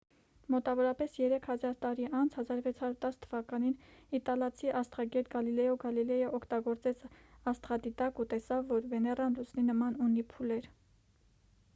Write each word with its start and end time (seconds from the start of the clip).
մոտավորապես 0.51 1.17
երեք 1.21 1.43
հազար 1.49 1.75
տարի 1.83 2.07
անց 2.19 2.37
1610 2.43 3.19
թ 3.25 3.59
իտալացի 4.19 4.71
աստղագետ 4.79 5.29
գալիլեո 5.35 5.77
գալիլեյը 5.85 6.31
օգտագործեց 6.39 7.05
աստղադիտակ 7.53 8.25
ու 8.25 8.27
տեսավ 8.35 8.65
որ 8.79 8.91
վեներան 8.95 9.39
լուսնի 9.41 9.67
նման 9.69 10.03
ունի 10.09 10.27
փուլեր 10.35 10.69